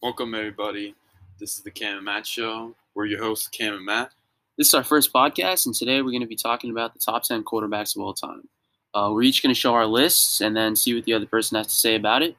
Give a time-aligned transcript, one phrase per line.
[0.00, 0.94] Welcome, everybody.
[1.40, 2.72] This is the Cam and Matt Show.
[2.94, 4.12] We're your hosts, Cam and Matt.
[4.56, 7.24] This is our first podcast, and today we're going to be talking about the top
[7.24, 8.46] 10 quarterbacks of all time.
[8.94, 11.56] Uh, we're each going to show our lists and then see what the other person
[11.56, 12.36] has to say about it.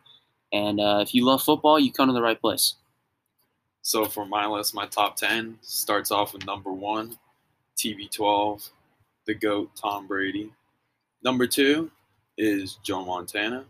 [0.54, 2.76] And uh, if you love football, you come to the right place.
[3.82, 7.18] So, for my list, my top 10 starts off with number one,
[7.78, 8.70] TB12,
[9.26, 10.54] the GOAT, Tom Brady.
[11.26, 11.92] Number two
[12.38, 13.66] is Joe Montana.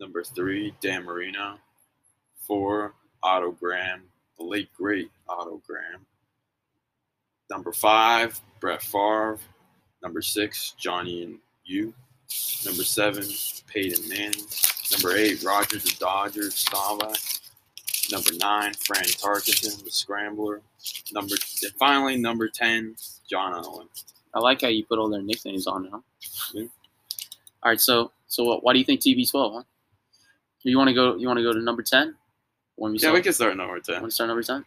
[0.00, 1.60] Number three, Dan Marino.
[2.46, 4.02] Four, Otto Graham,
[4.38, 6.06] the late great Otto Graham.
[7.50, 9.38] Number five, Brett Favre.
[10.02, 11.92] Number six, Johnny and you.
[12.64, 13.24] Number seven,
[13.66, 14.46] Peyton Manning.
[14.92, 17.16] Number eight, Roger the Dodger, Staubach.
[18.12, 20.62] Number nine, Fran Tarkenton, the Scrambler.
[21.12, 22.94] Number and finally, number ten,
[23.28, 23.86] John Elway.
[24.34, 26.04] I like how you put all their nicknames on now.
[26.52, 26.66] Yeah.
[27.62, 29.54] All right, so so what, why do you think TB12?
[29.54, 29.62] Huh?
[30.62, 31.16] You want to go?
[31.16, 32.14] You want to go to number 10?
[32.76, 34.02] When we Yeah, we can start number Want ten.
[34.02, 34.64] to start number 10?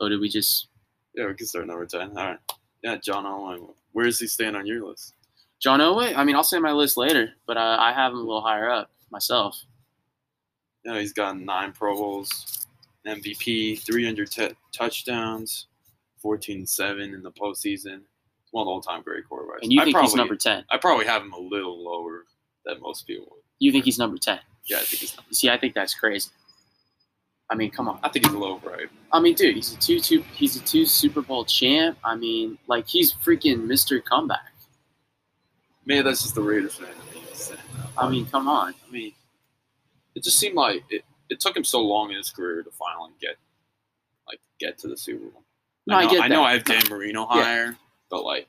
[0.00, 0.68] Oh, did we just
[1.14, 2.10] Yeah, we can start number ten.
[2.10, 2.38] All right.
[2.82, 3.74] Yeah, John Elway.
[3.92, 5.14] Where does he stand on your list?
[5.60, 6.14] John Elway?
[6.16, 8.70] I mean, I'll say my list later, but uh, I have him a little higher
[8.70, 9.60] up myself.
[10.84, 12.66] You know, he's got nine Pro Bowls,
[13.06, 15.66] MVP, 300 t- touchdowns,
[16.22, 18.02] 14 7 in the postseason.
[18.52, 19.62] One of the all time great quarterbacks.
[19.62, 20.64] And you I think probably, he's number 10?
[20.70, 22.24] I probably have him a little lower
[22.64, 23.38] than most people.
[23.58, 24.38] You think he's number 10?
[24.66, 26.30] Yeah, I think he's number See, I think that's crazy.
[27.50, 27.98] I mean, come on.
[28.02, 28.88] I think he's a little right?
[29.12, 30.22] I mean, dude, he's a two two.
[30.34, 31.98] He's a two Super Bowl champ.
[32.04, 34.02] I mean, like he's freaking Mr.
[34.04, 34.52] Comeback.
[35.86, 36.88] Man, that's just the Raiders fan.
[37.14, 37.86] in me saying that.
[37.96, 38.74] I mean, come on.
[38.86, 39.12] I mean,
[40.14, 43.12] it just seemed like it, it took him so long in his career to finally
[43.20, 43.36] get
[44.26, 45.42] like get to the Super Bowl.
[45.86, 46.42] No, I I know, get I, know.
[46.44, 47.42] I have Dan Marino Yeah.
[47.42, 47.76] higher,
[48.10, 48.46] but like,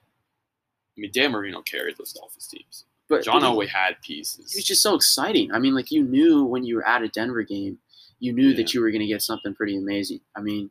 [0.98, 2.84] I mean, Dan Marino carried those Dolphins teams.
[3.08, 4.52] But John but he- Elway had pieces.
[4.52, 5.54] He was just so exciting.
[5.54, 7.80] I mean, like you knew when you were at a Denver game,
[8.20, 10.20] you knew that you were going to get something pretty amazing.
[10.36, 10.70] I mean,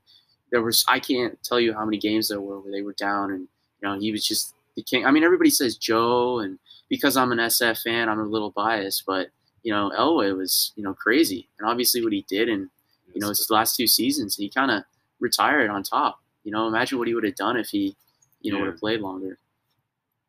[0.50, 3.30] there was I can't tell you how many games there were where they were down,
[3.32, 3.40] and
[3.80, 5.04] you know he was just the king.
[5.06, 6.58] I mean, everybody says Joe, and
[6.88, 9.28] because I'm an SF fan, I'm a little biased, but
[9.62, 12.68] you know Elway was you know crazy, and obviously what he did, and
[13.14, 14.84] you know his last two seasons, he kind of
[15.20, 16.20] retired on top.
[16.44, 17.96] You know, imagine what he would have done if he,
[18.40, 18.64] you know, Yeah.
[18.64, 19.38] would have played longer.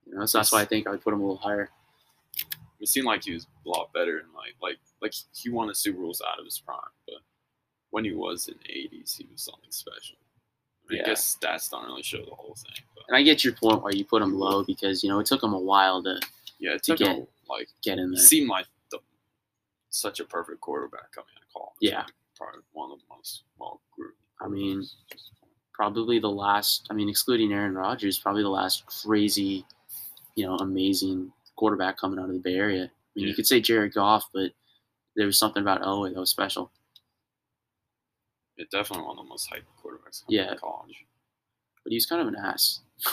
[0.05, 1.69] You know, so that's why I think I would put him a little higher.
[2.79, 5.75] It seemed like he was a lot better and like like like he won the
[5.75, 7.17] Super Bowls out of his prime, but
[7.91, 10.17] when he was in the eighties, he was something special.
[10.89, 13.43] I, mean, I guess stats don't really show the whole thing, but And I get
[13.43, 16.01] your point why you put him low because you know it took him a while
[16.03, 16.19] to
[16.59, 18.25] yeah, To took him like get in he there.
[18.25, 18.99] seemed like the
[19.89, 21.75] such a perfect quarterback coming out of college.
[21.81, 21.99] Yeah.
[21.99, 23.81] Like, probably one of the most well.
[24.41, 24.85] I mean,
[25.73, 26.87] probably the last.
[26.89, 29.65] I mean, excluding Aaron Rodgers, probably the last crazy,
[30.35, 32.83] you know, amazing quarterback coming out of the Bay Area.
[32.85, 33.27] I mean, Yeah.
[33.27, 34.53] you could say Jared Goff, but
[35.15, 36.71] there was something about Elway that was special.
[38.57, 40.55] Yeah, definitely one of the most hyped quarterbacks Yeah.
[40.55, 41.05] college.
[41.83, 42.79] But he was kind of an ass.
[42.99, 43.11] so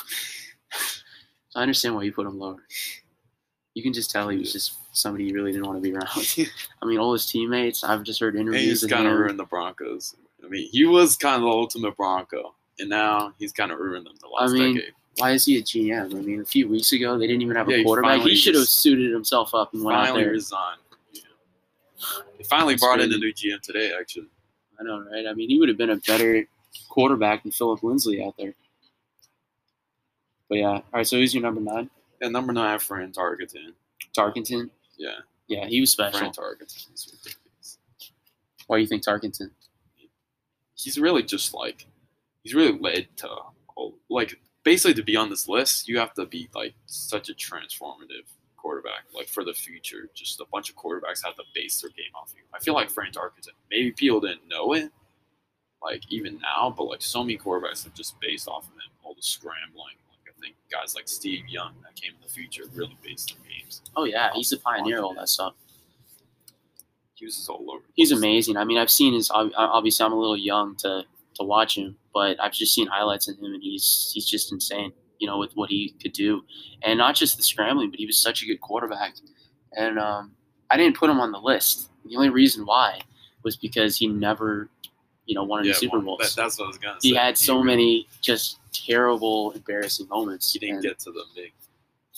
[1.57, 2.65] I understand why you put him lower.
[3.75, 6.09] You can just tell he was just somebody you really didn't want to be around.
[6.83, 7.85] I mean, all his teammates.
[7.85, 8.81] I've just heard And interviews.
[8.83, 10.15] he's kind of ruined the Broncos.
[10.45, 14.07] I mean, he was kind of the ultimate Bronco, and now he's kind of ruined
[14.07, 14.93] them the I last mean, decade.
[15.19, 16.15] Why is he a GM?
[16.15, 18.11] I mean, a few weeks ago they didn't even have Yeah, a quarterback.
[18.19, 20.33] finally He should have suited himself up and went out finally there.
[20.33, 20.81] resigned.
[21.13, 21.23] Yeah.
[22.39, 23.17] They finally That's brought in crazy.
[23.17, 24.27] a new GM today, actually.
[24.79, 25.27] I know, right?
[25.27, 26.47] I mean, he would have been a better
[26.91, 28.53] quarterback than Phillip Lindsay out there.
[30.51, 31.07] But yeah, all right.
[31.07, 31.89] So who's your number nine?
[32.21, 33.73] Yeah, number nine, Fran Tarkenton.
[34.17, 34.71] Tarkenton.
[34.99, 35.11] Yeah,
[35.49, 36.19] Yeah, he was special.
[36.21, 36.87] Fran Tarkenton.
[38.67, 39.51] Why do you think Tarkenton?
[40.75, 41.87] He's really just like,
[42.43, 43.29] he's really led to,
[44.11, 48.27] like, basically to be on this list, you have to be like such a transformative
[48.57, 50.11] quarterback, like for the future.
[50.13, 52.43] Just a bunch of quarterbacks have to base their game off you.
[52.53, 54.91] I feel like Fran Tarkenton, maybe people didn't know it,
[55.81, 59.15] like even now, but like so many quarterbacks have just based off of him, all
[59.15, 59.95] the scrambling.
[60.11, 63.49] Like I think guys like Steve Young that came in the future really based their
[63.49, 63.83] games.
[63.95, 65.55] Oh yeah, he's the pioneer of all that stuff.
[67.15, 67.85] He was all over.
[67.95, 68.57] He's amazing.
[68.57, 69.31] I mean, I've seen his.
[69.33, 71.05] Obviously, I'm a little young to
[71.37, 74.91] to watch him, but I've just seen highlights of him, and he's he's just insane.
[75.19, 76.43] You know, with what he could do,
[76.83, 79.13] and not just the scrambling, but he was such a good quarterback.
[79.77, 80.33] And um,
[80.71, 81.91] I didn't put him on the list.
[82.07, 83.01] The only reason why
[83.43, 84.71] was because he never,
[85.27, 86.35] you know, won any Super well, Bowls.
[86.35, 87.09] that- that's what I was gonna say.
[87.11, 90.51] he had so really- many just terrible, embarrassing moments.
[90.55, 91.53] He didn't and get to the big.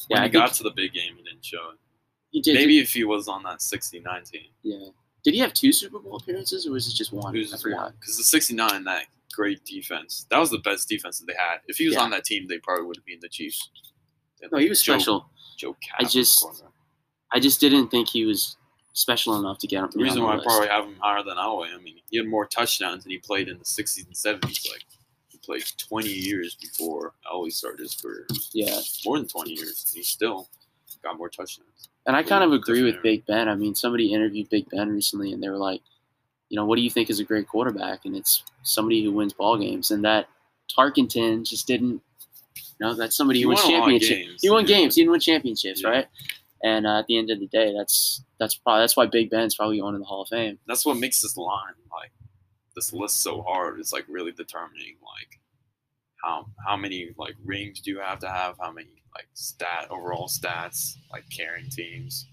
[0.09, 1.79] Yeah, When I he got to the big game, he didn't show it.
[2.31, 2.55] He did.
[2.55, 4.43] Maybe if he was on that 69 team.
[4.63, 4.91] Yeah.
[5.25, 7.35] Did he have two Super Bowl appearances, or was it just one?
[7.35, 7.93] He was I forgot.
[7.99, 9.07] Because the 69, that
[9.39, 11.59] great defense, that was the best defense that they had.
[11.69, 12.03] If he was Yeah.
[12.03, 13.71] on that team, they probably would have been the Chiefs.
[14.43, 15.31] Had, No, he was Joe- special.
[15.57, 16.45] Joe I just-
[17.31, 18.57] I just didn't think he was
[18.95, 19.91] special enough to get him.
[19.93, 20.47] The reason on why I list.
[20.49, 23.49] probably have him higher than Elway, I mean, he had more touchdowns and he played
[23.49, 24.67] in the 60s and 70s.
[24.71, 24.85] Like,
[25.29, 28.27] he played 20 years before Elway started his career.
[28.53, 29.85] yeah, More than 20 years.
[29.87, 30.49] And he still
[31.03, 31.89] got more touchdowns.
[32.07, 33.03] and I kind of agree with era.
[33.03, 33.49] Big Ben.
[33.49, 35.83] I mean, somebody interviewed Big Ben recently, and they were like,
[36.49, 38.05] you know, what do you think is a great quarterback?
[38.05, 40.29] And it's somebody who wins ball games, and that
[40.77, 42.01] Tarkenton just didn't.
[42.81, 44.43] You know, that's somebody He who wins won a lot of championships.
[44.43, 44.77] He won yeah.
[44.77, 44.95] games.
[44.95, 45.89] He didn't win championships, Yeah.
[45.89, 46.07] right?
[46.63, 49.55] And uh, at the end of the day, that's that's probably that's why Big Ben's
[49.55, 50.59] probably going to the Hall of Fame.
[50.67, 52.13] That's what makes this line, like,
[52.75, 53.79] this list so hard.
[53.79, 55.39] It's like really determining, like,
[56.23, 58.57] how how many like rings do you have to have?
[58.61, 62.27] How many like stat overall stats like carrying teams?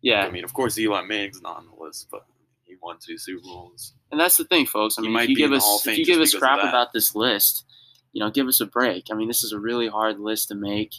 [0.00, 2.26] Yeah, I mean, of course, Eli Manning's not on the list, but
[2.72, 3.94] he won two Super Bowls.
[4.10, 4.98] And that's the thing, folks.
[4.98, 6.92] I mean, if you give the Hall of us if you give us crap about
[6.92, 7.64] this list,
[8.12, 9.06] you know, give us a break.
[9.10, 10.94] I mean, this is a really hard list to make.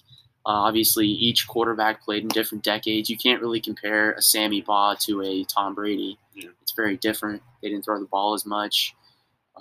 [0.45, 3.09] Uh, obviously, each quarterback played in different decades.
[3.09, 6.17] You can't really compare a Sammy Baugh to a Tom Brady.
[6.33, 6.49] Yeah.
[6.61, 7.41] It's very different.
[7.61, 8.93] They didn't throw the ball as much.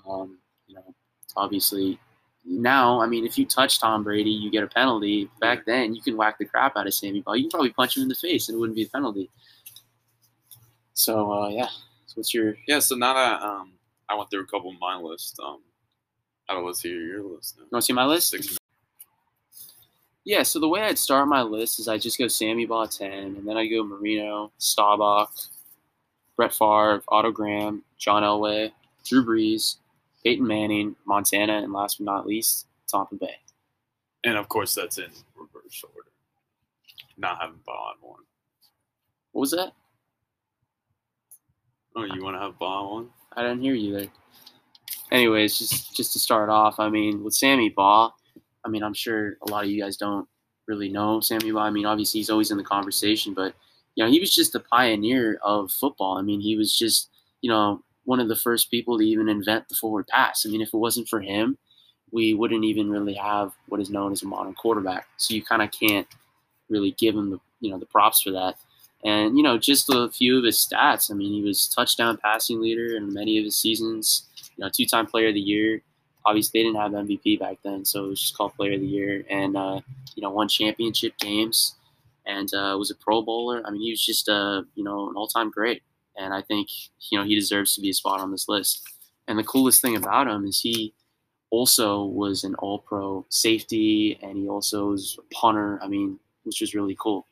[0.08, 0.94] Um, you know,
[1.36, 2.00] obviously,
[2.44, 5.30] now, I mean, if you touch Tom Brady, you get a penalty.
[5.40, 7.34] Back then, you can whack the crap out of Sammy Baugh.
[7.34, 9.30] You can probably punch him in the face, and it wouldn't be a penalty.
[10.94, 11.68] So, uh, yeah.
[12.12, 13.72] So, what's your Yeah, so now that um,
[14.06, 15.60] I went through a couple of my list, um,
[16.46, 17.62] I don't let's hear your list now.
[17.62, 18.28] You want to see my list?
[18.28, 18.58] Six
[20.22, 23.10] Yeah, so the way I'd start my list is I just go Sammy Baugh 10,
[23.10, 25.30] and then I go Marino, Staubach,
[26.36, 28.72] Brett Favre, Otto Graham, John Elway,
[29.06, 29.76] Drew Brees,
[30.22, 33.36] Peyton Manning, Montana, and last but not least, Tampa Bay.
[34.22, 36.10] And of course, that's in reverse order.
[37.16, 38.20] Not having Baugh on one.
[39.32, 39.72] What was that?
[41.94, 43.10] Oh, you want to have Baugh on?
[43.36, 44.08] I didn't hear you there.
[45.10, 48.12] Anyways, just just to start off, I mean, with Sammy Baugh,
[48.64, 50.26] I mean, I'm sure a lot of you guys don't
[50.66, 51.60] really know Sammy Baugh.
[51.60, 53.54] I mean, obviously he's always in the conversation, but
[53.94, 56.16] you know, he was just the pioneer of football.
[56.16, 57.10] I mean, he was just,
[57.42, 60.46] you know, one of the first people to even invent the forward pass.
[60.46, 61.58] I mean, if it wasn't for him,
[62.10, 65.06] we wouldn't even really have what is known as a modern quarterback.
[65.18, 66.06] So you kind of can't
[66.68, 68.56] really give him the, you know, the props for that.
[69.04, 71.10] And, you know, just a few of his stats.
[71.10, 74.86] I mean, he was touchdown passing leader in many of his seasons, you know, two
[74.86, 75.82] time player of the year.
[76.24, 78.86] Obviously, they didn't have MVP back then, so it was just called player of the
[78.86, 79.24] year.
[79.28, 79.80] And, uh,
[80.14, 81.74] you know, won championship games
[82.26, 83.62] and uh, was a Pro Bowler.
[83.64, 85.82] I mean, he was just, uh, you know, an all time great.
[86.16, 86.68] And I think,
[87.10, 88.82] you know, he deserves to be a spot on this list.
[89.28, 90.94] And the coolest thing about him is he
[91.50, 95.80] also was an all pro safety and he also was a punter.
[95.82, 97.26] I mean, which was really cool.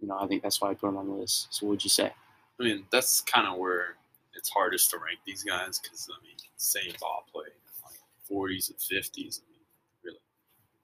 [0.00, 1.48] You know, I think that's why I put him on the list.
[1.54, 2.12] So, what'd you say?
[2.58, 3.96] I mean, that's kind of where
[4.34, 7.44] it's hardest to rank these guys because I mean, Sammy Baugh play
[7.84, 7.98] like
[8.30, 9.40] 40s and 50s.
[9.40, 9.60] I mean,
[10.04, 10.18] really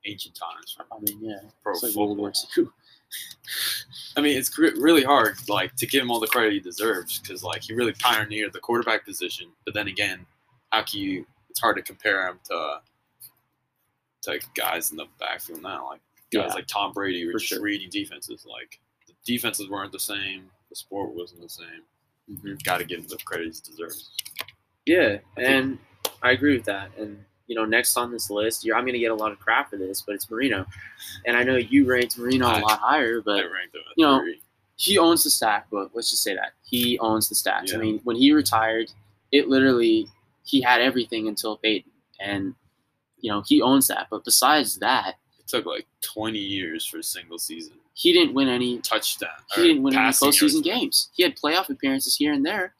[0.05, 0.77] ancient times.
[0.91, 2.07] I mean, yeah, Pro it's like football.
[2.17, 2.67] World War II.
[4.17, 7.45] I mean, it's really hard, like, to give him all the credit he deserves because,
[7.45, 9.49] like, he really pioneered the quarterback position.
[9.65, 10.27] But then again,
[10.73, 11.27] how can you?
[11.51, 12.81] It's hard to compare him to
[14.23, 16.01] to guys in the backfield now, like
[16.33, 16.55] guys Yeah.
[16.55, 17.63] like Tom Brady, were just sure.
[17.63, 18.45] reading defenses.
[18.45, 18.81] Like,
[19.27, 21.83] defenses weren't the same, the sport wasn't the same.
[22.31, 22.55] Mm-hmm.
[22.65, 24.11] Got to give him the credit he deserves.
[24.87, 25.79] Yeah, I think- and
[26.23, 26.91] I agree with that.
[26.99, 29.39] And you know, next on this list, you're, I'm going to get a lot of
[29.39, 30.67] crap for this, but it's Marino.
[31.27, 33.97] And I know you ranked Marino I- a lot higher, I but ranked him at
[33.97, 34.41] you know, three.
[34.77, 35.69] he owns the stack.
[35.71, 37.71] But let's just say that he owns the stats.
[37.71, 37.77] Yeah.
[37.79, 38.91] I mean, when he retired,
[39.31, 40.09] it literally
[40.45, 42.55] he had everything until Peyton, and
[43.21, 44.09] you know he owns that.
[44.11, 48.47] But besides that, It took like 20 years for a single season he didn't win
[48.49, 49.31] any touchdown.
[49.55, 51.09] he didn't win any postseason games.
[51.15, 52.75] He had playoff appearances here and there,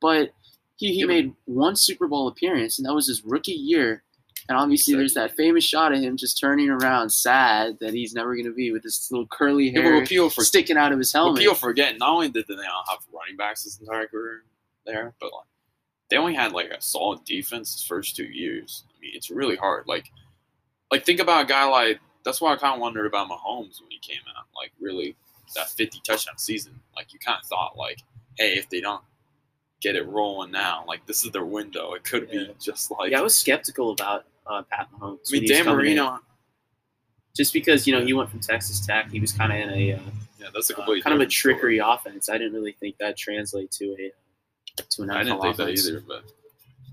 [0.00, 0.32] but
[0.74, 4.02] he, he Yeah, made one Super Bowl appearance, and that was his rookie year.
[4.48, 8.34] And obviously, there's that famous shot of him just turning around, sad that he's never
[8.34, 11.12] going to be with this little curly Yeah, hair people for sticking out of his
[11.12, 11.40] helmet.
[11.40, 14.44] people forget not only did they not have running backs his entire career
[14.84, 15.46] there, but like
[16.10, 18.84] they only had like a solid defense his first two years.
[18.88, 19.84] I mean, it's really hard.
[19.88, 20.10] Like,
[20.92, 23.90] like think about a guy like that's why I kind of wondered about Mahomes when
[23.90, 24.44] he came out.
[24.54, 25.16] Like, really,
[25.54, 26.78] that 50 touchdown season.
[26.94, 28.02] Like, you kind of thought like,
[28.36, 29.02] hey, if they don't
[29.80, 31.92] get it rolling now, like this is their window.
[31.94, 32.44] It could Yeah.
[32.48, 33.10] be just like.
[33.12, 35.18] yeah, I was skeptical about uh, Pat Mahomes.
[35.28, 35.96] I mean, Dan coming in.
[35.96, 36.18] Marino.
[37.36, 39.92] just because you know he went from Texas Tech, he was kind of in a
[39.94, 39.98] uh,
[40.38, 41.54] Yeah, that's a uh, complete kind of a different story.
[41.54, 42.28] trickery offense.
[42.28, 44.12] I didn't really think that translate to a
[44.82, 46.24] to an NFL I didn't think that either, but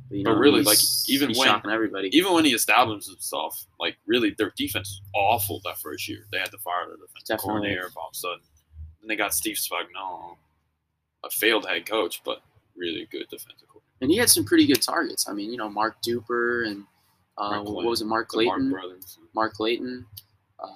[0.10, 2.10] But, you But know, really, like, even when- shocking everybody.
[2.16, 6.26] even when he established himself, like really, their defense was awful that first year.
[6.32, 7.48] They had to fire their defensive Definitely.
[7.70, 8.40] coordinator all of a sudden.
[9.02, 10.38] Then they got Steve Spagnuolo,
[11.24, 12.42] a failed head coach, but
[12.76, 13.80] really good defensive coordinator.
[14.02, 15.28] And he had some pretty good targets.
[15.30, 16.84] I mean, you know, Mark Duper and
[17.38, 18.70] uh, Mark what was it, Mark Mark Clayton?
[18.72, 19.18] brothers.
[19.34, 20.06] Mark Clayton.
[20.62, 20.70] Um,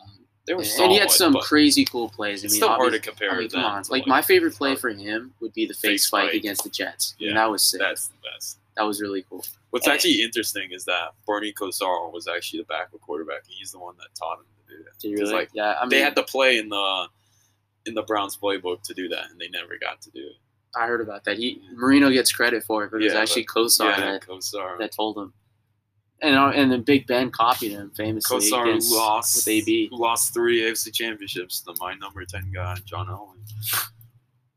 [0.45, 2.41] they were and solid, he had some crazy cool plays.
[2.43, 3.31] I it's mean, still hard to compare.
[3.33, 3.83] I mean, come on.
[3.83, 6.35] to, Like my favorite play for him would be the fake, Fake spike, spike.
[6.35, 7.15] against the Jets.
[7.19, 7.79] I mean, Yeah, that was sick.
[7.81, 8.57] That's the best.
[8.77, 9.43] That was really cool.
[9.71, 13.41] What's And- actually interesting is that Bernie Kosar was actually the backup quarterback.
[13.47, 14.99] He's the one that taught him to do that.
[14.99, 15.33] Did really?
[15.33, 17.07] Like yeah, I mean, they had to play in the
[17.85, 20.35] in the Browns playbook to do that, and they never got to do it.
[20.75, 21.37] I heard about that.
[21.37, 24.77] He Marino gets credit for it, but it was Yeah, actually Kosar yeah, that, Kosar.
[24.77, 25.33] that told him.
[26.21, 29.89] And uh, and then Big Ben copied him famously Kosar lost with AB.
[29.91, 33.87] lost three AFC championships to my number ten guy, John Elway.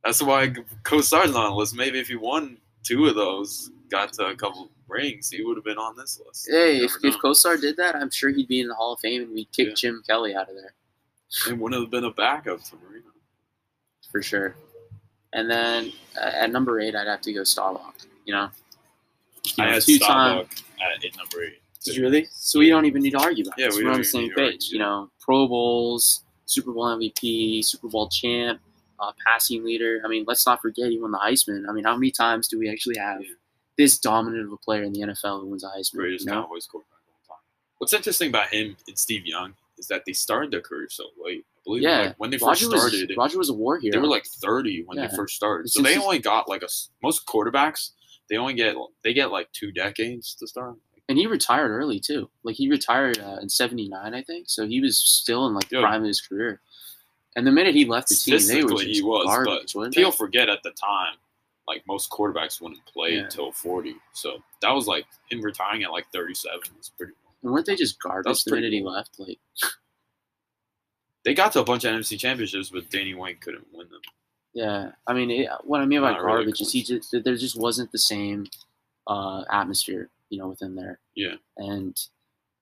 [0.04, 0.48] That's why
[0.82, 1.74] Kosar's on the list.
[1.74, 5.64] Maybe if he won two of those, got to a couple rings, he would have
[5.64, 6.48] been on this list.
[6.50, 7.16] Hey, if, if.
[7.18, 9.68] Kosar did that, I'm sure he'd be in the Hall of Fame and we'd kick
[9.68, 9.74] Yeah.
[9.74, 10.74] Jim Kelly out of there
[11.46, 13.06] it wouldn't have been a backup to Marino.
[14.10, 14.56] for sure.
[15.32, 17.94] And then uh, at number eight, I'd have to go Staubach.
[18.24, 18.48] You know,
[19.44, 21.58] You I know, had two-time- Staubach at number eight.
[21.84, 22.26] Did you really?
[22.32, 23.76] So we don't even need to argue about Yeah, this.
[23.76, 24.70] we We're on the same page.
[24.70, 28.60] You know, Pro Bowls, Super Bowl MVP, Super Bowl champ,
[28.98, 30.02] uh, passing leader.
[30.04, 31.62] I mean, let's not forget he won the Heisman.
[31.68, 33.28] I mean, how many times do we actually have Yeah.
[33.80, 35.94] This dominant of a player in the NFL who wins a Heisman?
[35.96, 36.42] greatest you know?
[36.42, 37.42] Cowboys quarterback of all time.
[37.78, 41.44] What's interesting about him and Steve Young is that they started their career so late.
[41.56, 43.92] I believe Yeah, like when they Roger first was started, Roger was a war hero.
[43.92, 45.06] they were like 30 when Yeah.
[45.06, 45.64] they first started.
[45.66, 46.68] It's So they only got like a
[47.02, 47.90] most quarterbacks.
[48.28, 50.76] They only get they get like two decades to start.
[51.08, 52.30] and he retired early too.
[52.44, 54.48] Like he retired uh, in '79, I think.
[54.48, 55.82] So he was still in like the Yeah.
[55.82, 56.60] prime of his career.
[57.36, 60.12] And the minute he left the team, they were just he was, garbage, wasn't People
[60.12, 61.14] forget at the time,
[61.68, 63.20] like most quarterbacks wouldn't play Yeah.
[63.24, 63.94] until 40.
[64.12, 67.12] So that was like him retiring at like 37 was pretty.
[67.42, 69.18] And weren't they just garbage That's the pretty minute he left?
[69.18, 69.38] Like,
[71.24, 74.00] They got to a bunch of NFC championships, but Danny White couldn't win them.
[74.54, 74.92] yeah.
[75.06, 77.58] I mean, it, what I mean by Not really garbage is he just there just
[77.58, 78.46] wasn't the same
[79.06, 80.98] uh, atmosphere, you know, within there.
[81.14, 81.34] Yeah.
[81.58, 81.94] And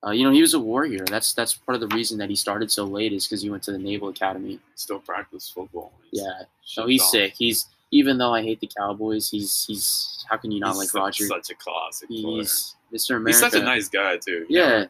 [0.05, 1.05] uh, you know, he was a warrior.
[1.07, 3.62] That's that's part of the reason that he started so late is because he went
[3.64, 4.59] to the Naval Academy.
[4.75, 5.93] Still practice football.
[6.11, 6.38] He's- Yeah.
[6.40, 7.09] shit So he's on.
[7.11, 7.35] sick.
[7.38, 11.02] He's even though I hate the Cowboys, he's he's how can you not He's like
[11.02, 11.26] Roger?
[11.26, 12.38] Such a classic player.
[12.38, 13.16] He's Mr.
[13.16, 13.28] America.
[13.28, 14.47] He's such a nice guy too.
[14.49, 14.87] Yeah,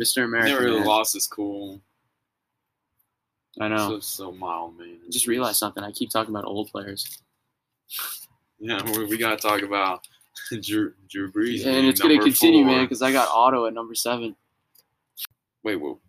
[0.00, 0.24] Mr.
[0.24, 0.50] America.
[0.50, 0.88] never really man.
[0.88, 1.80] lost his cool.
[3.60, 4.00] I know.
[4.00, 4.96] So, so mild, man.
[5.06, 5.84] I just realized something.
[5.84, 7.22] I keep talking about old players,
[8.58, 10.06] Yeah, we, we gotta talk about
[10.62, 11.66] Drew Drew Brees.
[11.66, 12.72] and it's gonna continue, four.
[12.72, 14.36] man, because I got Otto at number seven.
[15.64, 16.00] Wait, whoa.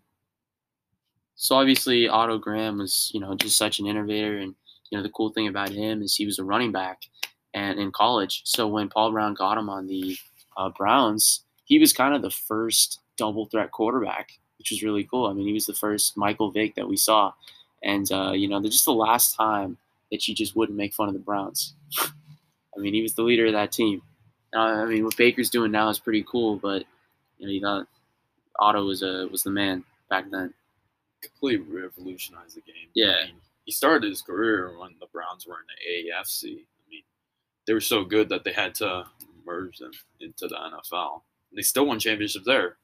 [1.36, 4.54] So obviously, Otto Graham was, you know, just such an innovator, and
[4.90, 7.02] you know, the cool thing about him is he was a running back,
[7.52, 8.42] and in college.
[8.44, 10.16] So when Paul Brown got him on the
[10.56, 15.26] uh, Browns, he was kind of the first double threat quarterback, which was really cool.
[15.26, 17.32] I mean, he was the first Michael Vick that we saw,
[17.82, 19.78] and uh, you know, just the last time
[20.10, 21.74] that you just wouldn't make fun of the Browns.
[22.76, 24.02] I mean, he was the leader of that team.
[24.54, 26.84] Uh, I mean, what Baker's doing now is pretty cool, but
[27.38, 27.86] you know, you got
[28.58, 30.52] Otto was a was the man back then.
[31.22, 32.88] completely revolutionized the game.
[32.94, 33.16] Yeah.
[33.22, 35.66] I mean, he started his career when the Browns were in
[36.06, 36.44] the AFC.
[36.52, 37.02] I mean,
[37.66, 39.04] they were so good that they had to
[39.46, 41.22] merge them into the NFL.
[41.50, 42.76] And they still won championships there.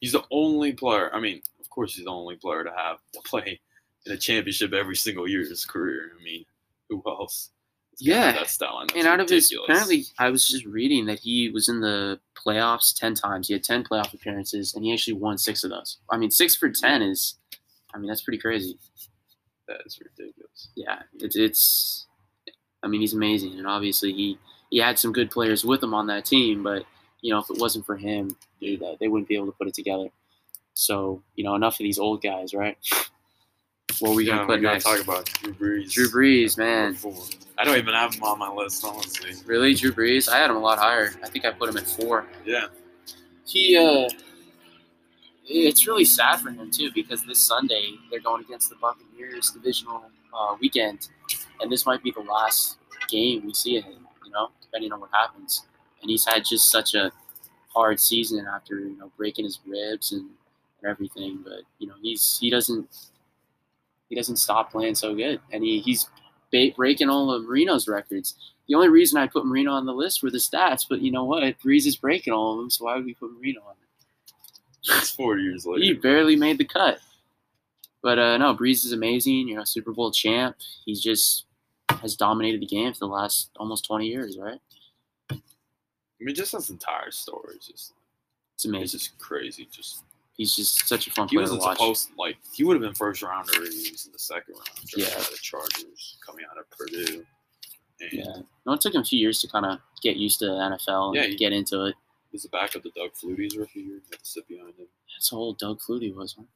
[0.00, 1.10] He's the only player.
[1.14, 3.60] I mean, of course, he's the only player to have to play
[4.04, 6.12] in a championship every single year of his career.
[6.18, 6.44] I mean,
[6.88, 7.50] who else?
[7.98, 8.40] is gonna have Yeah.
[8.40, 8.78] that style.
[8.80, 11.80] And, and that's out of his apparently i was just reading that he was in
[11.80, 15.70] the playoffs 10 times he had 10 playoff appearances and he actually won six of
[15.70, 17.38] those i mean six for 10 is
[17.94, 18.78] i mean that's pretty crazy
[19.68, 20.68] that is ridiculous.
[20.76, 22.06] yeah it's it's
[22.82, 24.38] i mean he's amazing and obviously he
[24.70, 26.84] he had some good players with him on that team but
[27.20, 29.74] you know if it wasn't for him they, they wouldn't be able to put it
[29.74, 30.08] together
[30.74, 32.76] so you know enough of these old guys right
[34.00, 35.90] what are we yeah, gonna put we gotta next talk about Drew Brees.
[35.92, 36.96] drew brees man
[37.58, 39.30] I don't even have him on my list, honestly.
[39.46, 41.86] really drew brees i had him a lot higher i think i put him at
[41.86, 42.66] four Yeah.
[43.46, 44.08] he uh
[45.46, 50.02] it's really sad for him too because this Sunday they're going against the Buccaneers divisional
[50.34, 51.08] uh, weekend,
[51.60, 52.76] and this might be the last
[53.08, 54.06] game we see of him.
[54.24, 55.66] You know, depending on what happens.
[56.02, 57.10] And he's had just such a
[57.68, 60.28] hard season after you know breaking his ribs and,
[60.82, 61.40] and everything.
[61.44, 62.88] But you know he's he doesn't
[64.08, 66.08] he doesn't stop playing so good, and he, he's
[66.52, 68.34] ba- breaking all of Marino's records.
[68.68, 71.24] The only reason I put Marino on the list were the stats, but you know
[71.24, 71.42] what?
[71.60, 73.75] Brees is breaking all of them, so why would we put Marino on?
[74.88, 75.82] It's four years later.
[75.82, 76.98] He barely made the cut.
[78.02, 79.48] But uh, no, Brees is amazing.
[79.48, 80.56] You know, Super Bowl champ.
[80.84, 81.46] He just
[81.90, 84.60] has dominated the game for the last almost 20 years, right?
[85.30, 85.36] I
[86.20, 87.92] mean, just his entire story is just
[88.54, 88.98] It's it's amazing.
[89.00, 89.68] just crazy.
[89.70, 90.04] Just
[90.36, 92.94] He's just such a fun he player to wasn't supposed like he would have been
[92.94, 93.52] first rounder.
[93.54, 94.68] He was in the second round.
[94.96, 95.06] Yeah.
[95.06, 97.24] the Chargers coming out of Purdue.
[98.00, 98.36] And Yeah.
[98.66, 101.06] No, it took him a few years to kind of get used to the NFL
[101.08, 101.94] and Yeah, he- get into it.
[102.36, 104.00] He was the backup to Doug Flutie's rookie year.
[104.22, 104.86] Sit behind him.
[105.14, 106.46] That's how old Doug Flutie was, man.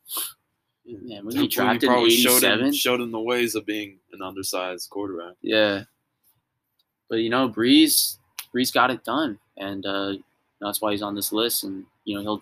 [1.08, 3.98] Man, when he drafted in probably showed '87, him, showed him the ways of being
[4.12, 5.36] an undersized quarterback.
[5.42, 5.84] Yeah.
[7.08, 8.18] But you know, Brees,
[8.54, 10.14] Brees got it done, and uh,
[10.60, 11.64] that's why he's on this list.
[11.64, 12.40] And you know, he'll.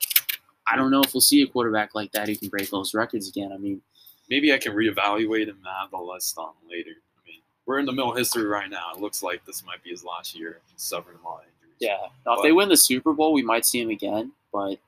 [0.71, 3.29] I don't know if we'll see a quarterback like that who can break those records
[3.29, 3.53] again.
[3.53, 3.81] I mean,
[4.29, 6.91] Maybe I can reevaluate him and have the list on later.
[6.91, 8.93] I mean, we're in the middle of history right now.
[8.95, 10.61] It looks like this might be his last year.
[10.71, 11.58] in Southern a injuries.
[11.81, 11.97] Yeah.
[12.27, 14.79] Now, if they win the Super Bowl, we might see him again, but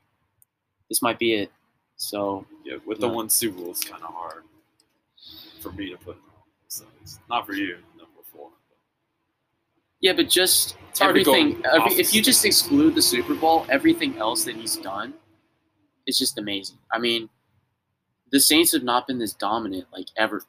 [0.88, 1.52] this might be it.
[1.96, 4.44] So Yeah, with the one Super Bowl, it's kind of hard
[5.60, 6.42] for me to put him on.
[6.68, 8.50] So it's not for you, number four.
[10.00, 11.62] yeah, but just It's hard to go everything.
[11.66, 15.14] Every, if you just exclude the Super Bowl, everything else that he's done
[16.06, 16.78] is just amazing.
[16.92, 17.28] I mean,
[18.32, 20.42] the Saints have not been this dominant like ever.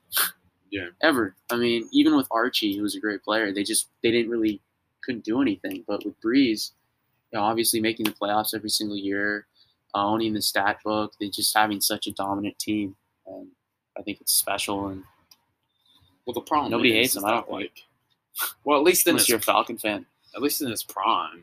[0.72, 0.88] Yeah.
[1.02, 1.36] Ever.
[1.50, 4.62] I mean, even with Archie, who was a great player, they just they didn't really
[5.04, 5.84] couldn't do anything.
[5.88, 6.72] But with Brees,
[7.32, 9.48] you know, obviously making the playoffs every single year,
[9.94, 12.96] uh, owning the stat book, they just having such a dominant team,
[13.28, 13.48] and
[13.98, 14.88] I think it's special.
[14.88, 15.04] And
[16.26, 17.54] Well, the problem Nobody hates him, I don't think.
[17.54, 17.84] like.
[18.64, 20.06] Well, at least in unless his you're a Falcon fan,
[20.36, 21.42] at least in his prime,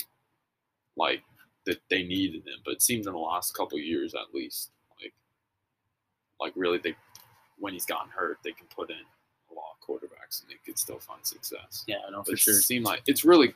[0.97, 1.23] like
[1.67, 2.61] that they needed him.
[2.65, 4.71] But it seems in the last couple of years, at least,
[5.03, 5.13] like,
[6.41, 6.95] like really, they
[7.59, 8.97] when he's gotten hurt, they can put in
[9.59, 11.85] of quarterbacks and they could still find success.
[11.87, 12.55] yeah, I know But for it sure.
[12.55, 13.55] seemed like it's really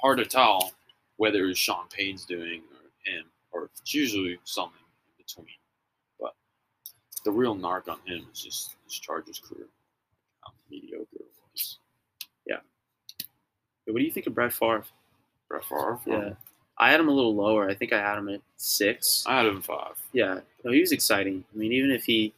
[0.00, 0.72] hard to tell
[1.16, 5.54] whether it's Sean Payton's doing or him, or if it's usually something in between.
[6.18, 6.34] But
[7.24, 9.66] the real narc on him is just his Chargers career,
[10.42, 11.78] how mediocre it was.
[13.86, 14.84] What do you think of Brett Favre?
[15.48, 16.30] Brett Favre, Yeah,
[16.78, 17.68] I had him a little lower.
[17.68, 19.24] I think I had him at six.
[19.26, 20.00] I had him five.
[20.12, 21.44] Yeah, no, he was exciting.
[21.52, 22.32] I mean, even if he,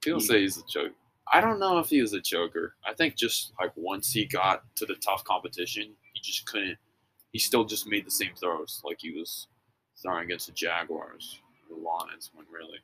[0.00, 0.92] People He- say he's a joke.
[1.32, 2.74] I don't know if he was a joker.
[2.86, 6.78] I think just like once he got to the tough competition, he just couldn't.
[7.32, 9.46] He still just made the same throws like he was
[10.00, 12.78] throwing against the Jaguars, the Lions, when really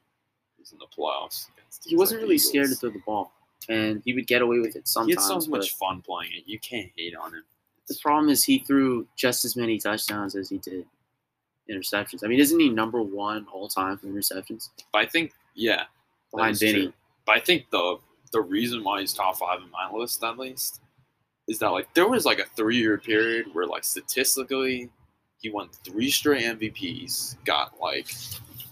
[0.59, 1.49] he's in the playoffs.
[1.57, 2.49] Against he wasn't like really Eagles.
[2.49, 3.33] scared to throw the ball,
[3.69, 5.27] and he would get away with it sometimes.
[5.27, 6.45] He had so much fun playing it.
[6.47, 7.45] You can't hate on him.
[7.89, 10.85] the problem is he threw just as many touchdowns as he did
[11.71, 12.23] interceptions.
[12.25, 15.85] I mean, isn't he number one all time for interceptions But I think, yeah,
[16.35, 16.83] behind Vinny?
[16.85, 16.93] true.
[17.27, 17.97] But I think the
[18.35, 20.81] the reason why he's top five in my list, at least,
[21.47, 24.91] is that like there was like a three year period where like statistically,
[25.41, 28.13] he won three straight MVPs, got like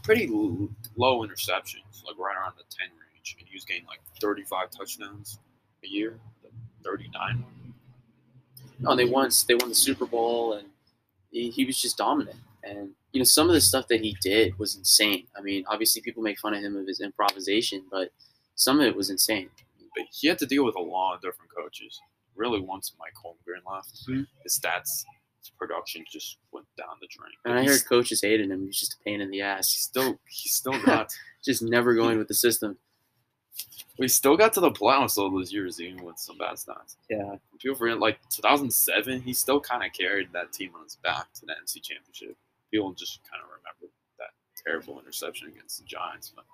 [0.03, 4.43] pretty low interceptions, like right around the ten range, and he was getting like thirty
[4.43, 5.39] five touchdowns
[5.85, 6.19] a year,
[6.83, 7.45] thirty nine.
[8.81, 9.31] No, they won.
[9.47, 10.67] They won the Super Bowl, and
[11.31, 12.39] he, he was just dominant.
[12.65, 15.29] And you know, some of the stuff that he did was insane.
[15.39, 18.11] I mean, obviously, people make fun of him of his improvisation, but
[18.55, 19.51] some of it was insane.
[19.97, 22.01] But he had to deal with a lot of different coaches.
[22.35, 24.27] Really, once Mike Holmgren left, Mhm.
[24.43, 25.05] his stats,
[25.41, 27.33] his production just went down the drain.
[27.45, 28.61] And But I he's- heard coaches hated him.
[28.61, 29.69] He was just a pain in the he ass.
[29.69, 31.13] still he still got
[31.45, 32.79] Just never going with the system.
[33.99, 36.97] we still got to the playoffs all those years even with some bad stats.
[37.11, 37.37] Yeah.
[37.59, 41.45] People forget like 2007, he still kind of carried that team on his back to
[41.47, 42.37] the NC Championship.
[42.71, 46.33] People just kind of remember that terrible interception against the Giants.
[46.35, 46.47] But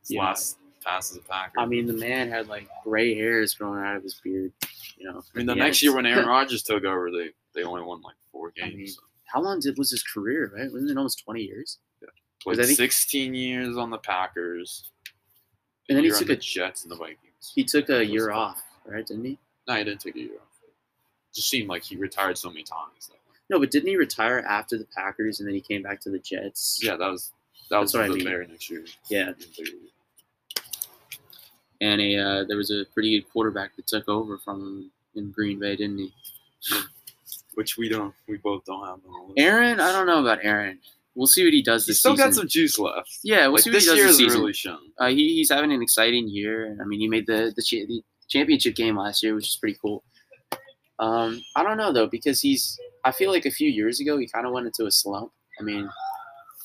[0.00, 0.22] his Yeah.
[0.24, 1.58] last pass as a Packer.
[1.58, 4.52] I mean, the man had like gray hairs growing out of his beard.
[4.98, 5.22] You know.
[5.34, 5.82] I mean, the at next end.
[5.82, 8.76] year when Aaron Rodgers took over, they they only won like four I games.
[8.76, 9.00] mean, so.
[9.26, 10.52] how long did was his career?
[10.54, 10.72] Right?
[10.72, 11.78] Wasn't it almost twenty years?
[12.42, 14.90] Played I think- 16 years on the Packers.
[15.90, 17.52] And then he took the a- Jets and the Vikings.
[17.54, 18.36] He took a year five.
[18.36, 19.06] off, right?
[19.06, 19.38] Didn't he?
[19.68, 20.46] No, he didn't take a year off.
[21.34, 23.08] Just seemed like he retired so many times.
[23.08, 23.18] That,
[23.50, 26.18] No, but didn't he retire after the Packers and then he came back to the
[26.18, 26.80] Jets?
[26.82, 27.30] yeah, that was
[27.70, 28.24] that was That's what I mean.
[28.26, 28.84] very next year.
[29.10, 29.26] Yeah.
[29.36, 29.80] He didn't take a year.
[31.80, 35.30] And a uh, there was a pretty good quarterback that took over from him in
[35.30, 36.12] Green Bay, didn't he?
[37.54, 39.32] Which we don't, we both don't have on.
[39.36, 40.78] Aaron, I don't know about Aaron.
[41.14, 42.28] We'll see what he does He's still season.
[42.28, 43.18] got some juice left.
[43.24, 44.40] yeah, we'll like see what this he does year this season.
[44.40, 44.78] really shown.
[44.98, 46.78] Uh, he, he's having an exciting year.
[46.80, 49.76] I mean, he made the the, cha- the championship game last year, which is pretty
[49.82, 50.04] cool.
[50.98, 52.78] Um, I don't know though because he's.
[53.04, 55.32] I feel like a few years ago he kind of went into a slump.
[55.58, 55.88] I mean,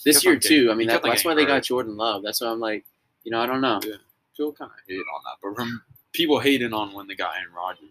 [0.04, 0.70] this year too.
[0.72, 1.64] I mean, that, that's why they got.
[1.64, 2.22] Jordan Love.
[2.24, 2.86] That's why I'm like,
[3.24, 3.80] you know, I don't know.
[3.84, 3.96] Yeah.
[4.36, 5.82] People kind of hate on that, but from
[6.14, 7.90] people hating on when they got Aaron Rodgers,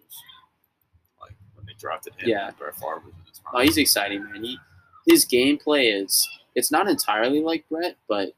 [1.21, 2.29] like when they drafted him.
[2.29, 2.51] Yeah.
[2.59, 3.55] Brett Favre was in his prime.
[3.55, 4.43] Oh, he's exciting, man.
[4.45, 4.59] He
[5.07, 8.33] his gameplay is it's not entirely like Brett, but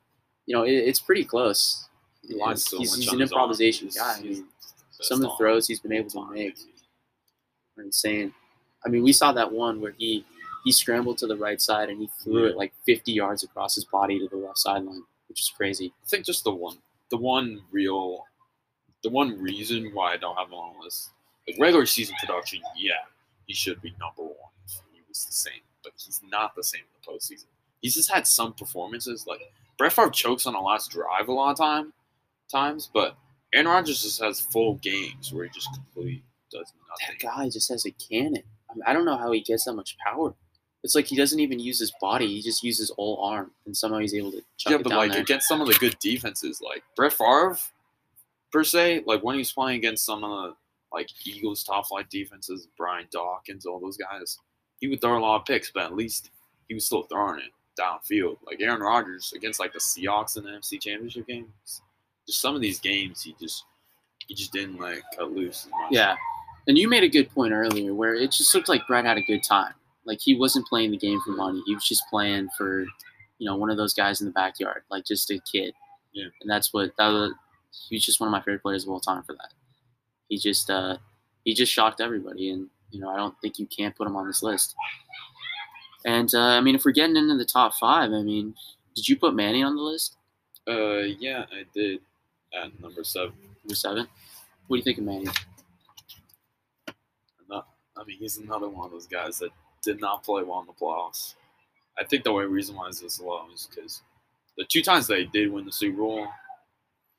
[0.46, 1.88] you know it, it's pretty close.
[2.26, 4.16] He relies so he's he's an improvisation guy.
[4.18, 4.44] I mean,
[4.90, 6.56] some of the throws he's been able to make
[7.76, 8.32] are insane.
[8.84, 10.24] I mean, we saw that one where he
[10.64, 12.50] he scrambled to the right side and he threw Yeah.
[12.50, 15.92] it like 50 yards across his body to the left sideline, which is crazy.
[16.04, 16.78] I think just the one,
[17.10, 18.24] the one real,
[19.02, 21.10] the one reason why I don't have him on the list,
[21.46, 22.94] like regular season production, yeah,
[23.46, 24.52] he should be number one.
[24.66, 27.46] if He was the same, but he's not the same in the postseason.
[27.80, 29.40] He's just had some performances like
[29.78, 31.92] Brett Favre chokes on a last drive a lot of time,
[32.50, 33.16] times, but
[33.54, 37.16] Aaron Rodgers just has full games where he just completely does nothing.
[37.20, 38.42] That guy just has a cannon.
[38.70, 40.34] I, mean, I don't know how he gets that much power.
[40.86, 43.98] It's like he doesn't even use his body; he just uses all arm, and somehow
[43.98, 45.20] he's able to chuck Yeah, it but down like there.
[45.20, 47.58] against some of the good defenses, like Brett Favre,
[48.52, 50.56] per se, like when he's playing against some of the
[50.92, 54.38] like Eagles top flight defenses, Brian Dawkins, all those guys,
[54.78, 56.30] he would throw a lot of picks, but at least
[56.68, 58.36] he was still throwing it downfield.
[58.46, 61.82] Like Aaron Rodgers against like the Seahawks in the NFC Championship games,
[62.28, 63.64] just some of these games he just
[64.28, 65.64] he just didn't like cut loose.
[65.66, 65.90] As much.
[65.90, 66.14] Yeah.
[66.68, 69.22] And you made a good point earlier where it just looked like Brett had a
[69.22, 69.74] good time.
[70.06, 71.62] Like he wasn't playing the game for money.
[71.66, 72.82] He was just playing for,
[73.38, 75.74] you know, one of those guys in the backyard, like just a kid.
[76.12, 76.28] Yeah.
[76.40, 77.32] And that's what that was,
[77.88, 79.52] he was just one of my favorite players of all time for that.
[80.28, 80.96] He just uh
[81.44, 84.26] he just shocked everybody and you know, I don't think you can put him on
[84.26, 84.74] this list.
[86.04, 88.54] And uh, I mean if we're getting into the top five, I mean,
[88.94, 90.16] did you put Manny on the list?
[90.68, 92.00] Uh, yeah, I did
[92.54, 93.34] at number seven.
[93.64, 94.06] Number seven?
[94.66, 95.26] What do you think of Manny?
[97.48, 99.50] Not, I mean, he's another one of those guys that
[99.86, 101.34] did not play well in the playoffs.
[101.98, 104.02] I think the only reason why he's this low is because
[104.58, 106.26] the two times they did win the Super Bowl,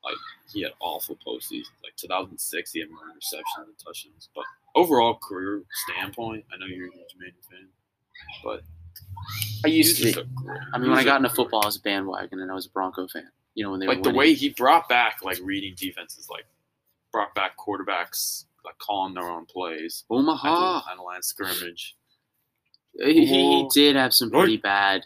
[0.03, 0.15] like
[0.53, 1.71] he had awful postseasons.
[1.83, 4.29] Like 2006, he had more interceptions and touchdowns.
[4.35, 7.67] But overall career standpoint, I know you're a huge Man U fan,
[8.43, 8.61] but
[9.65, 10.29] I used to be.
[10.35, 10.59] great.
[10.73, 12.69] I mean when I got into football I was a bandwagon and I was a
[12.69, 13.29] Bronco fan.
[13.55, 16.45] You know, when they like the way he brought back like reading defenses, like
[17.11, 20.81] brought back quarterbacks like calling their own plays at the Omaha.
[20.83, 21.96] kind of line scrimmage.
[23.03, 25.05] He, he did have some pretty bad,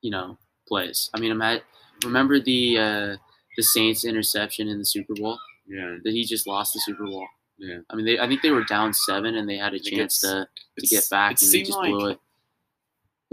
[0.00, 1.10] you know, plays.
[1.14, 1.62] I mean, I'm at,
[2.04, 3.16] remember the uh,
[3.56, 7.26] the Saints interception in the Super Bowl Yeah, that he just lost the Super Bowl.
[7.58, 7.78] yeah.
[7.90, 10.46] I mean, they, I think they were down seven and they had a chance to,
[10.78, 12.18] to get back and he seemed just like blew it.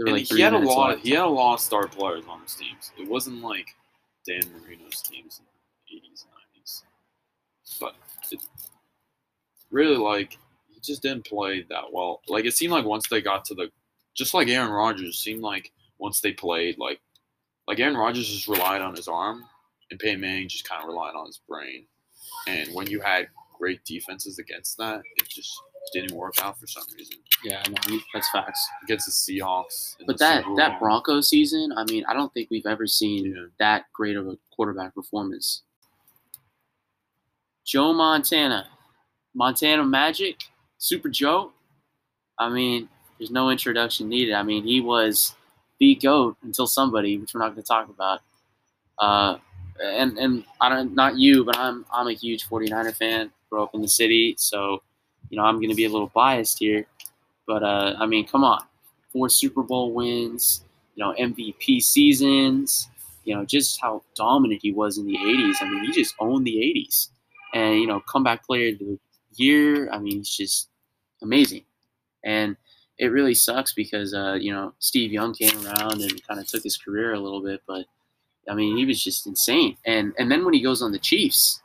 [0.00, 0.90] And like he had a lot.
[0.90, 1.02] left.
[1.04, 2.92] He had a lot of star players on his teams.
[2.98, 3.66] It wasn't like
[4.26, 6.82] Dan Marino's teams in the eighties and nineties,
[7.80, 7.94] but
[8.30, 8.40] it
[9.70, 10.36] really like
[10.80, 12.20] he just didn't play that well.
[12.28, 13.70] Like it seemed like once they got to the,
[14.14, 17.00] just like Aaron Rodgers, seemed like once they played like,
[17.66, 19.44] like Aaron Rodgers just relied on his arm,
[19.90, 21.84] and Peyton Manning just kind of relied on his brain.
[22.46, 25.52] And when you had great defenses against that, it just
[25.92, 28.66] didn't work out for some reason Yeah, no, that's facts.
[28.84, 29.96] against the Seahawks.
[30.06, 30.78] But the that that Bowl.
[30.80, 33.46] Bronco season, I mean, I don't think we've ever seen Yeah.
[33.58, 35.62] that great of a quarterback performance.
[37.64, 38.68] Joe Montana,
[39.34, 40.36] Montana Magic,
[40.78, 41.52] Super Joe.
[42.38, 42.88] I mean,
[43.18, 44.34] there's no introduction needed.
[44.34, 45.34] I mean, he was
[45.78, 48.20] the goat until somebody, which we're not going to talk about.
[48.98, 49.38] Uh,
[49.82, 53.30] and and I don't not you, but I'm I'm a huge 49er fan.
[53.50, 54.82] Grew up in the city, so
[55.30, 56.86] you know I'm going to be a little biased here.
[57.46, 58.62] But uh, I mean, come on,
[59.12, 60.64] four Super Bowl wins,
[60.94, 62.88] you know MVP seasons,
[63.24, 65.56] you know just how dominant he was in the 80s.
[65.60, 67.08] I mean, he just owned the 80s,
[67.54, 68.98] and you know comeback player of the
[69.36, 69.90] year.
[69.92, 70.67] I mean, he's just
[71.22, 71.64] amazing,
[72.24, 72.56] and
[72.98, 76.62] it really sucks because uh, you know Steve Young came around and kind of took
[76.62, 77.86] his career a little bit, but
[78.48, 79.76] I mean he was just insane.
[79.84, 81.60] And and then when he goes on the Chiefs,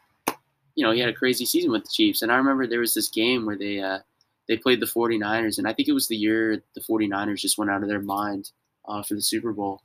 [0.75, 2.21] you know he had a crazy season with the Chiefs.
[2.21, 3.99] And I remember there was this game where they uh,
[4.47, 7.71] they played the 49ers, and I think it was the year the 49ers just went
[7.71, 8.51] out of their mind
[8.87, 9.81] uh, for the Super Bowl.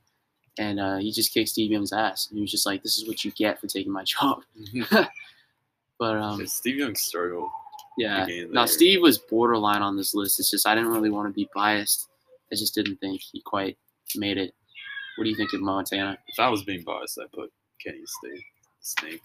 [0.57, 2.27] And uh, he just kicked Steve Young's ass.
[2.27, 4.43] And he was just like, "This is what you get for taking my job."
[5.99, 7.49] But um, Steve Young struggled.
[7.97, 8.65] Yeah, beginning of the now.
[8.65, 10.39] Steve was borderline on this list.
[10.39, 12.07] It's just I didn't really want to be biased.
[12.51, 13.77] I just didn't think he quite
[14.15, 14.53] made it.
[15.17, 16.17] What do you think of Montana?
[16.27, 17.51] If I was being biased, I'd put
[17.83, 18.43] Kenny State,
[18.81, 19.21] Snake.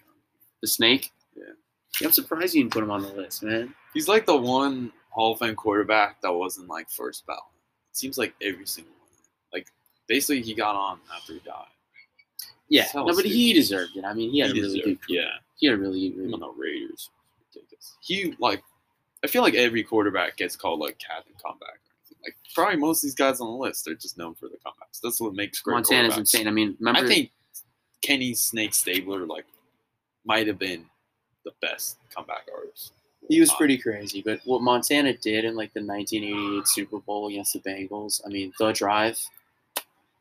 [0.61, 1.11] The Snake?
[1.37, 1.45] Yeah.
[2.07, 3.73] I'm surprised you didn't put him on the list, man.
[3.93, 7.43] He's like the one Hall of Fame quarterback that wasn't like first ballot.
[7.91, 9.11] It seems like every single one.
[9.53, 9.69] Like
[10.09, 11.67] basically, he got on after he died.
[12.69, 14.05] Yeah, no, but he deserved it.
[14.05, 15.15] I mean, he had He a really deserved- good.
[15.15, 15.31] yeah.
[15.57, 16.25] He had a really good.
[16.27, 17.11] Him on the Raiders,
[17.55, 17.97] ridiculous.
[18.01, 18.63] He like,
[19.23, 21.69] I feel like every quarterback gets called like Captain Comeback.
[21.69, 22.19] Or anything.
[22.25, 25.01] Like probably most of these guys on the list, they're just known for the comebacks.
[25.03, 26.49] That's what makes great Montana's insane.
[26.49, 27.01] I mean, remember?
[27.01, 27.31] I think
[28.03, 29.47] Kenny Snake Stabler like
[30.25, 30.85] might have been
[31.45, 32.93] the best comeback artist.
[33.29, 37.29] He was Uh, pretty crazy, but what Montana did in like the 1988 Super Bowl
[37.29, 39.19] against the Bengals, I mean, the drive,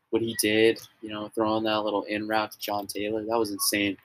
[0.10, 3.52] what he did, you know, throwing that little in route to John Taylor, that was
[3.52, 3.98] insane.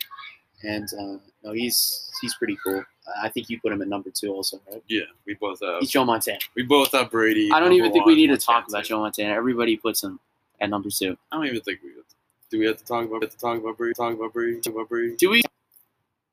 [0.64, 2.82] And uh, no, he's he's pretty cool.
[3.22, 4.82] I think you put him at number two, also, right?
[4.88, 6.38] Yeah, we both have He's Joe Montana.
[6.54, 7.50] we both have Brady.
[7.52, 8.84] I don't even think we need to talk about.
[8.84, 9.34] Joe Montana.
[9.34, 10.18] Everybody puts him
[10.60, 11.16] at number two.
[11.32, 12.14] I don't even think we have to.
[12.50, 13.94] Do we have to talk about have to talk about Brady?
[13.94, 14.60] Talk about Brady?
[14.60, 15.16] Talk about Brady?
[15.16, 15.42] Do we?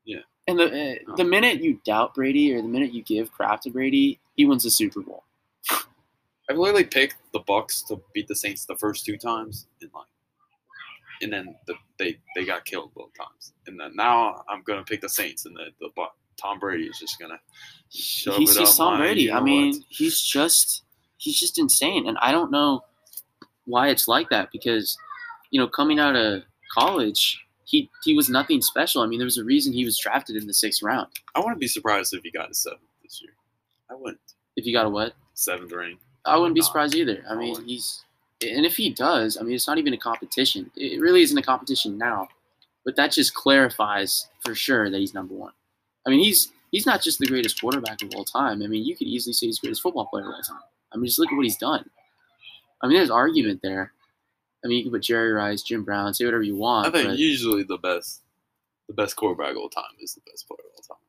[0.04, 0.20] Yeah.
[0.48, 3.70] And the uh, the minute you doubt Brady or the minute you give crap to
[3.70, 5.24] Brady, he wins the Super Bowl.
[6.48, 10.06] I've literally picked the Bucs to beat the Saints the first two times, in like
[11.22, 13.52] and then the, they they got killed both times.
[13.66, 16.04] And then now I'm gonna pick the Saints, and the the Bu-
[16.40, 17.38] Tom Brady is just gonna
[17.92, 19.22] shove he's it just Tom Brady.
[19.22, 19.82] you know I mean, what?
[19.88, 20.82] he's just
[21.18, 22.82] he's just insane, and I don't know
[23.64, 24.96] why it's like that because
[25.50, 29.02] you know coming out of college, he he was nothing special.
[29.02, 31.08] I mean, there was a reason he was drafted in the sixth round.
[31.34, 33.32] I wouldn't be surprised if he got a seventh this year.
[33.90, 34.20] I wouldn't
[34.56, 35.14] If you got a what?
[35.34, 35.98] seventh ring.
[36.24, 37.24] I wouldn't be No, surprised either.
[37.28, 37.68] I I mean, wouldn't.
[37.68, 38.02] he's
[38.42, 40.70] and if he does, I mean, it's not even a competition.
[40.76, 42.28] It really isn't a competition now,
[42.84, 45.52] but that just clarifies for sure that he's number one.
[46.06, 48.62] I mean, he's he's not just the greatest quarterback of all time.
[48.62, 50.60] I mean, you could easily say he's the greatest football player of all time.
[50.92, 51.88] I mean, just look at what he's done.
[52.82, 53.92] I mean, there's argument there.
[54.64, 56.88] I mean, you can put Jerry Rice, Jim Brown, say whatever you want.
[56.88, 58.22] I think but usually the best
[58.88, 61.02] the best quarterback of all time is the best player of all time.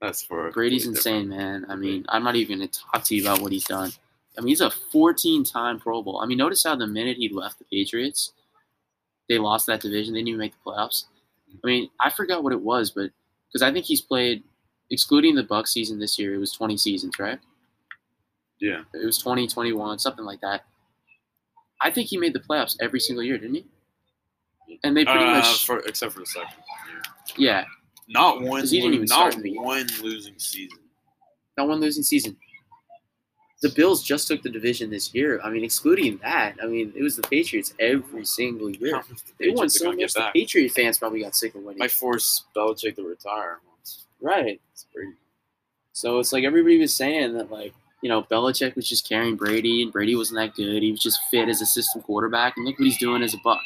[0.00, 1.66] That's for Brady's insane, man.
[1.68, 3.92] I mean, I'm not even going to talk to you about what he's done.
[4.38, 6.20] I mean, he's a 14 time Pro Bowl.
[6.22, 8.32] I mean, notice how the minute he left the Patriots,
[9.28, 10.14] they lost that division.
[10.14, 11.04] They didn't even make the playoffs.
[11.52, 13.10] I mean, I forgot what it was, but
[13.52, 14.42] because I think he's played,
[14.90, 17.38] excluding the Buck season this year, it was 20 seasons, right?
[18.60, 18.82] Yeah.
[18.94, 20.64] It was 20, 21, something like that.
[21.82, 23.66] I think he made the playoffs every single year, didn't he?
[24.84, 26.54] And they pretty Uh, much, for, except for the second
[26.88, 27.02] year.
[27.36, 27.64] yeah,
[28.08, 30.78] Not one, he didn't even not one losing season.
[31.56, 32.36] not one losing season.
[33.62, 35.40] The Bills just took the division this year.
[35.44, 38.96] I mean, excluding that, I mean, it was the Patriots every single year.
[38.96, 40.14] How much the They won so much.
[40.14, 40.30] The.
[40.32, 41.78] Patriot fans probably got sick of winning.
[41.78, 44.06] Might force Belichick to retire once.
[44.20, 44.60] right.
[44.72, 44.86] It's.
[45.92, 49.82] So it's like everybody was saying that, like, you know, Belichick was just carrying Brady,
[49.82, 50.82] and Brady wasn't that good.
[50.82, 53.38] He was just fit as a system quarterback, and look what he's doing as a
[53.44, 53.60] buck.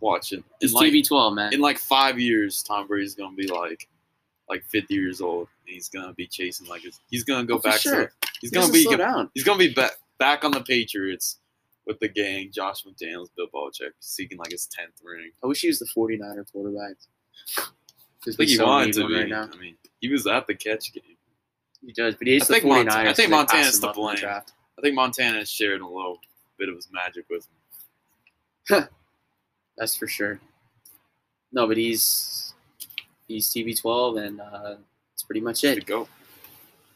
[0.00, 0.42] Watch it.
[0.60, 1.52] In like, TB12, man.
[1.52, 3.88] in like five years, Tom Brady's gonna be like
[4.48, 5.48] like 50 years old.
[5.68, 8.06] He's gonna be chasing like his, he's gonna go Oh, back sure.
[8.06, 8.86] to he's He gonna be
[9.34, 11.38] he's gonna be back back on the Patriots
[11.86, 15.30] with the gang, Josh McDaniels, Bill Belichick, seeking like his tenth ring.
[15.42, 16.96] I wish he was the 49er quarterback.
[17.58, 17.62] I
[18.32, 19.14] think he so wanted to be.
[19.14, 19.48] right now.
[19.52, 21.02] I mean, he was at the catch game.
[21.84, 22.84] He does, but he's I the think 49ers.
[22.86, 24.16] Mont- I think so they passed Montana's to the blame.
[24.24, 26.18] I think Montana shared a little
[26.58, 27.46] bit of his magic with
[28.70, 28.88] him.
[29.76, 30.40] That's for sure.
[31.52, 32.52] No, but he's
[33.28, 34.74] he's TB12, and uh,
[35.18, 35.84] that's pretty much it.
[35.84, 36.06] go.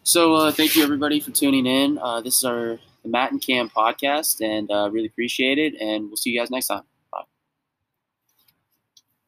[0.04, 1.98] So uh, thank you everybody for tuning in.
[1.98, 5.74] Uh, this is our the Matt and Cam podcast, and uh, really appreciate it.
[5.80, 6.82] And we'll see you guys next time.